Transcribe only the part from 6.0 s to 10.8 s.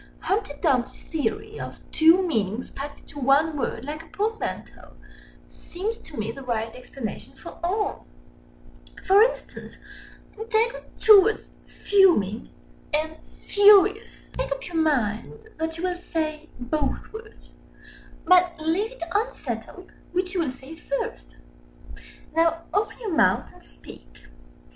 me the right explanation for all. For instance, take